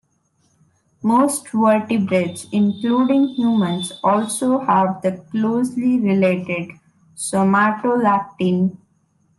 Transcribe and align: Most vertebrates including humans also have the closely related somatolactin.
Most 1.03 1.49
vertebrates 1.49 2.47
including 2.51 3.35
humans 3.35 3.91
also 4.03 4.57
have 4.61 4.99
the 5.03 5.23
closely 5.31 5.99
related 5.99 6.71
somatolactin. 7.15 8.77